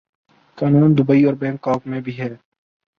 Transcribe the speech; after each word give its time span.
قانون 0.57 0.97
دوبئی 0.97 1.23
اور 1.23 1.33
بنکاک 1.33 1.87
میں 1.87 2.01
بھی 2.01 2.19
ہے۔ 2.19 2.35